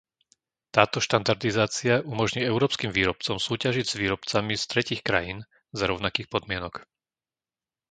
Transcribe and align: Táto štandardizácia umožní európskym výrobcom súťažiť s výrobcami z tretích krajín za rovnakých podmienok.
Táto 0.75 0.97
štandardizácia 1.07 1.95
umožní 2.11 2.41
európskym 2.51 2.89
výrobcom 2.97 3.35
súťažiť 3.47 3.85
s 3.87 3.93
výrobcami 4.01 4.53
z 4.57 4.63
tretích 4.71 5.01
krajín 5.07 5.39
za 5.79 5.85
rovnakých 5.91 6.25
podmienok. 6.33 6.75